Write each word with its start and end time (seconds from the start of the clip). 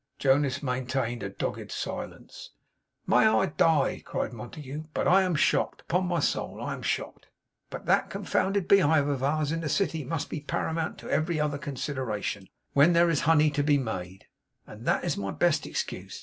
Jonas 0.17 0.63
maintained 0.63 1.21
a 1.21 1.29
dogged 1.29 1.71
silence. 1.71 2.53
'May 3.05 3.17
I 3.27 3.45
die,' 3.45 4.01
cried 4.03 4.33
Montague, 4.33 4.85
'but 4.95 5.07
I 5.07 5.21
am 5.21 5.35
shocked! 5.35 5.81
Upon 5.81 6.07
my 6.07 6.19
soul 6.19 6.59
I 6.59 6.73
am 6.73 6.81
shocked. 6.81 7.27
But 7.69 7.85
that 7.85 8.09
confounded 8.09 8.67
beehive 8.67 9.07
of 9.07 9.21
ours 9.21 9.51
in 9.51 9.61
the 9.61 9.69
city 9.69 10.03
must 10.03 10.27
be 10.27 10.39
paramount 10.41 10.97
to 11.01 11.09
every 11.11 11.39
other 11.39 11.59
consideration, 11.59 12.49
when 12.73 12.93
there 12.93 13.11
is 13.11 13.21
honey 13.29 13.51
to 13.51 13.61
be 13.61 13.77
made; 13.77 14.25
and 14.65 14.87
that 14.87 15.03
is 15.03 15.17
my 15.17 15.29
best 15.29 15.67
excuse. 15.67 16.19